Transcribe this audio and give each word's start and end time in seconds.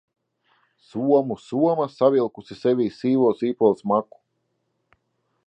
Somu 0.91 1.35
soma 1.49 1.85
savilkusi 1.97 2.59
sevī 2.63 2.89
sīvo 2.97 3.31
sīpolu 3.43 3.83
smaku. 3.83 4.21